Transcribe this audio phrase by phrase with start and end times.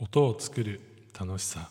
[0.00, 0.80] 音を作る
[1.16, 1.70] 楽しさ。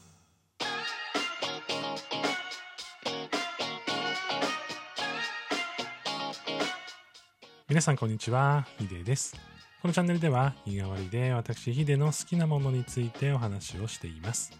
[7.68, 9.36] 皆さんこんにちはヒデです。
[9.82, 14.54] このチャンネルでは日替わりで私ヒデの好きなものについてお話をしています。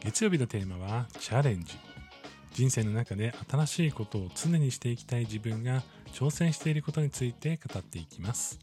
[0.00, 1.74] 月曜日のテーマはチャレンジ。
[2.54, 5.82] 人生の中で新しいことを常にしていきたい自分が
[6.14, 8.58] 挑戦していることについて語っていきます。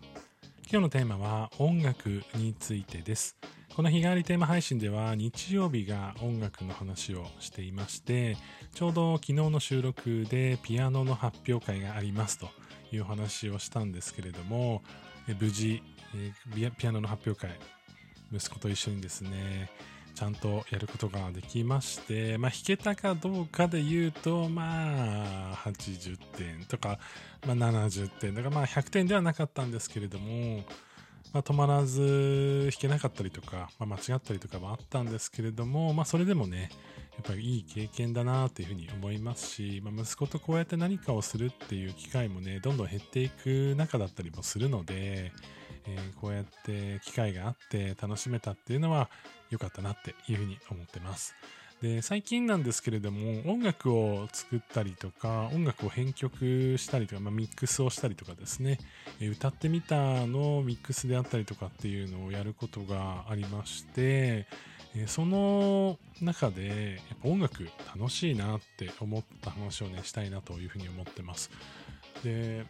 [0.71, 3.37] 今日のテーマは音楽についてです。
[3.75, 8.37] この日替わりテーマ配信では日曜日が音楽の話をしていまして
[8.75, 12.49] ちょうど昨日の収録でピアノの発表会がありますと
[12.91, 14.83] いう話をしたんですけれども
[15.39, 15.81] 無事
[16.77, 17.59] ピアノの発表会
[18.31, 19.71] 息子と一緒にですね
[20.13, 26.99] ちゃんとやることができまして、まあ、弾けたかどうかで言うと、まあ、80点とか、
[27.47, 30.63] まあ、70点とか、まあ、100点ではなかったんですけれども、
[31.33, 36.69] まあ、止まらず弾けなかったりとか、まあ、間違ったりとかもあったんですけれども、まあ、それでもね、
[37.15, 45.31] やっぱりいい経験だなというふうに思いますし、まあ、息子とこうやって何かをするっていう機会もね、どんどん減っていく中だったりもするので、
[45.87, 49.09] えー、こうやって機会があって楽しめたっていうのは
[49.49, 51.35] 良かったなっていうふうに思ってます。
[51.83, 58.79] で最近なんですけれども音楽を作ったりとか音楽を編曲したりとか、まあ、ミックスをしたりとかですね
[59.19, 64.47] 歌ってみたのミックスであったりとかっていうのをやることがありまして
[65.07, 71.51] その中でやっぱ音楽楽しいなって思った話をねしたいなというふうに思ってます
[72.23, 72.65] で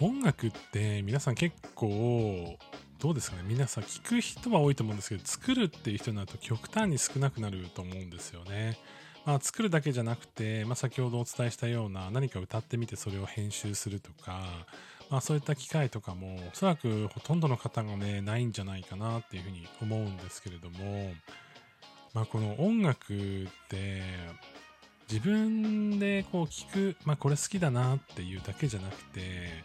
[0.00, 2.58] 音楽って皆さん結構
[2.98, 3.42] どうですかね？
[3.46, 8.78] 皆さん聞く人は多いと思うんですけど作るっていう人になると極端に少なくなると思うんですよね。
[9.24, 14.42] まあ、作るだけじゃなくて、まあ、先ほどお伝えしたような何か歌ってみてそれを編集するとか、
[15.08, 21.12] まあ、そういった機会とかもおそらくほとんどの方がねないんじゃないかなっていうふうに思うんですけれども、
[22.12, 24.02] まあ、この音楽って
[25.10, 29.64] 自分でこう聞く、まあ、これ好きだなっていうだけじゃなくて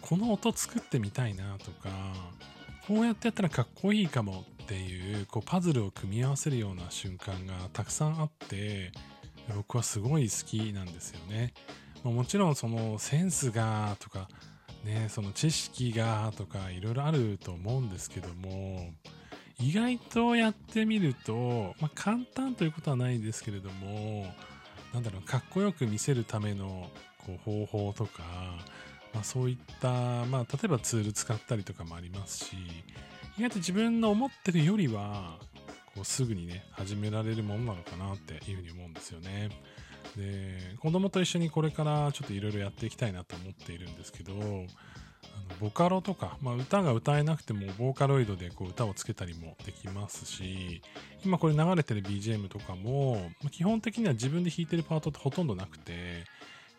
[0.00, 1.90] この音作ってみたいなとか
[2.86, 8.92] こうやってやったらかっこいいかもっていうこうパズルを組み合わせるような瞬間がたくさんあって
[9.54, 11.52] 僕はすごい好きなんですよね。
[12.04, 14.28] もちろんそのセンスがとか
[14.84, 18.90] ねその知識がとかいろいろあると思うんですけども
[19.60, 24.26] 意外とやってみると、まあ、簡単ということはないですけれども
[24.92, 26.90] なんだろうかっこよく見せるための
[27.26, 28.22] こう方法とか
[29.14, 29.90] まあ、そういった、
[30.26, 32.56] まあ、例えばツール使ったりとかもありますし、
[33.38, 35.38] 意外と自分の思ってるよりは、
[35.94, 39.50] こうすぐにね、始められるものなのかなっていうふうに思うんですよね。
[40.16, 44.32] で、子供と一緒にこれからちょっといろいろやっていきたいなと思っているんですけど、
[45.24, 50.82] あのボカロとか、まあ、歌が歌えなくてもボーカロイドでこう歌をつけたりもできますし
[51.24, 56.24] 今これ流れてる BGM とかも、基本的には自分で弾いてるパートってほとんどなくて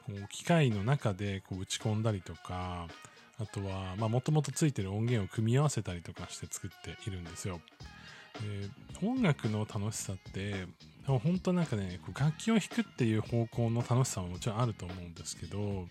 [0.05, 2.87] こう機械の中でこう打ち込んだりとか
[3.39, 7.61] あとはもともとついてる音源を組み合わせたりとかして作っているんですよ。
[9.03, 10.67] 音楽の楽しさって
[11.05, 15.85] 本当なんかね楽器を弾くっていう方向の楽しさももちろんあると思うんですけど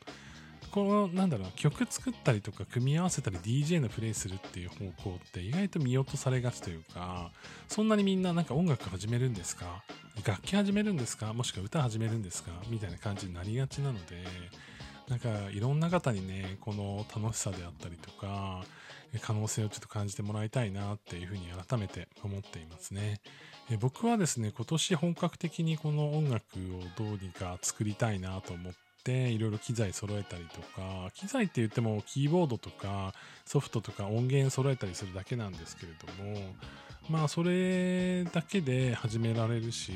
[0.72, 4.77] このなんだろう曲作ったりとか組み合わせたり DJ のプレイするっていう方
[5.10, 7.31] 向って意外と見落とされがちというか
[7.69, 9.84] そんなにみんななんか音楽始めるんですか？
[10.27, 11.34] 楽器始めるんですか？
[11.34, 12.53] もしくは歌始めるんですか？
[12.71, 14.25] みたいな感じになりがちなので
[15.09, 18.65] なんかいろんな方にねこの楽しさであったりとか
[19.21, 23.21] 可能性をちょっと感じてもらいたいなっていうふうに改めて思っていますね。
[23.71, 28.78] え僕はですね今年本格的にこの音楽をどうにか作りたいなと思って
[29.10, 33.12] いろいろ機材揃えたりとか機材って言ってもキーボードとか
[33.44, 36.52] ソフトとか音源揃えたりするだけなんですけれども
[37.08, 39.92] まあそれだけで始められるし、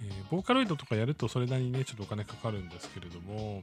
[0.00, 3.62] えー、ボーカロイドとかやるとそれなりにねちょっとお金かかるんですけれども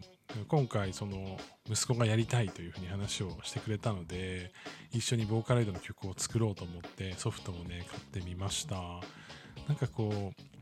[0.49, 1.37] 今回その
[1.69, 4.51] 息子がやりたいというふうに話をしてくれたので
[4.91, 8.75] 一緒にボーカロイドの曲を作ろうと思ってソフトもね買ってみました。
[9.67, 10.60] なんかこう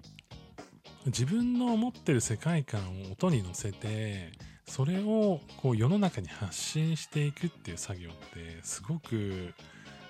[1.05, 4.31] 自分の思ってる世界観を音に乗せて
[4.67, 9.53] それをこう世の中に発信していくっていう作業ってすごく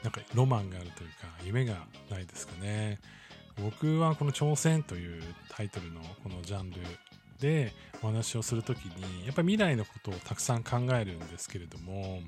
[0.03, 1.75] なんかロマンがあるというか夢が
[2.09, 2.99] ないですかね。
[3.61, 6.77] 僕はこの挑戦というタイトルのこのジャンル
[7.39, 12.21] でお話をするときにやっぱり未来のことをたくさん考えるんですけれども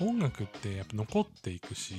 [0.00, 1.94] 音楽ってやっぱ残っていくし、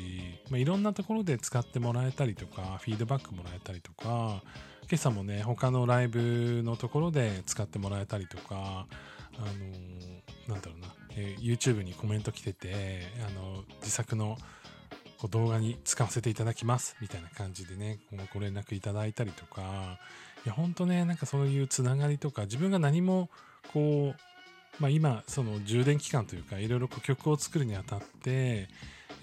[0.49, 4.41] まあ、いろんなところで使ってもらえたりとかフィードバックもらえたりとか
[4.89, 8.85] 今朝もね他のライブのところで使ってもらえたりとか
[9.37, 14.37] あのー、なんだろうな、えー、YouTube にコメント来ててあの自作の
[15.17, 17.99] こう動画に使わせていただきますみたいな感じでね
[18.33, 19.97] ご連絡いただいたりとか
[20.45, 23.29] いや本当ねなんかそういうつながりとか自分が何も
[23.73, 24.34] こう
[24.79, 28.67] まあ、今その充電期間というかいろいろ曲を作るにあたって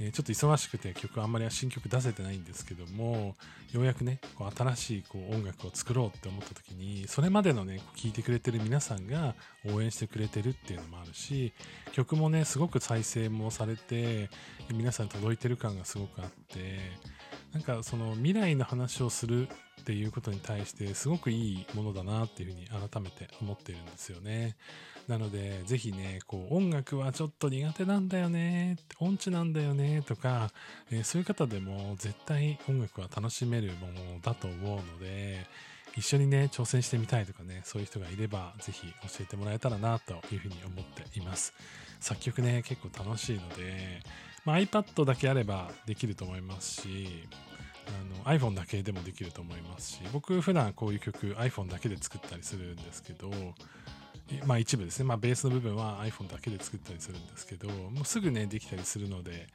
[0.01, 3.35] えー、ちょっと忙しくて曲あんまり新曲出せてないんですけども
[3.73, 9.35] ようやくねこう新しいこう音楽を作ろうって思った時にそれまでのね聴いてくれてる皆さんが
[9.73, 11.53] 応援してくれてるっていうのもあるし
[11.93, 14.31] 曲もねすごく再生もされて
[14.73, 16.79] 皆さん届いてる感がすごくあって
[17.53, 19.49] なんかその未来の話をする
[19.81, 24.57] っていうことに対してすごくいいものだなっていうふうに改めて思ってるんですよね。
[25.09, 30.51] なので、ぜひね、こう、音楽はちょっと苦手なんだよね、音痴なんだよね、とか、
[30.91, 35.47] えー、そういう方でも絶対音楽は楽しめるものだと思うので、
[35.97, 41.53] 一緒にね、挑戦してみたいとかね、そういう人がいれば、ぜひ教えてもらえたらな、というふうに思っています。
[42.01, 44.01] 作曲ね、結構楽しいので、
[44.45, 47.29] まあ、iPad だけあればできると思いますし、
[48.25, 53.31] iPhone だけでもできると思いますし僕普段こういう曲 iPhone だけで作ったりするんですけど
[54.47, 59.49] まあ一部ですね、まあ、ベースの部分は iPhone だけで作ったりするんですけどもうすぐねできたりするので、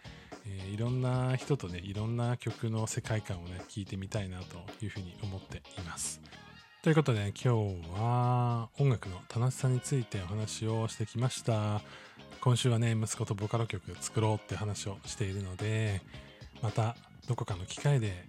[0.46, 6.22] えー、いろんな人とねいろんな曲の世界観をね聞いてみたいなというふうに思っています。
[6.84, 11.82] ということで、今日は音楽の楽しさについてお話をしてきました。
[12.40, 16.02] 今週はね息子とボカロ曲作ろうって話をしているので
[16.62, 16.96] また
[17.28, 18.26] どこかの機会で、え、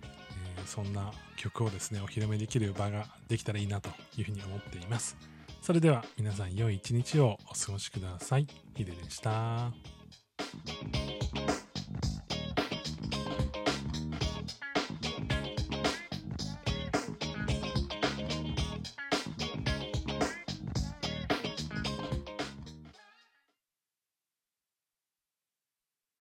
[0.66, 5.16] そんな曲をですねお披露目できる場ができたらいいなというふうに思っています。
[5.68, 8.46] それでは皆さん良い一日をお過ごしください。
[8.74, 9.70] ヒデでした。